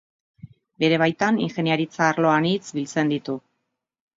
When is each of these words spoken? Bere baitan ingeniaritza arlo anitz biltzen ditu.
Bere 0.83 0.99
baitan 1.03 1.37
ingeniaritza 1.47 2.07
arlo 2.07 2.33
anitz 2.39 2.65
biltzen 2.79 3.17
ditu. 3.17 3.37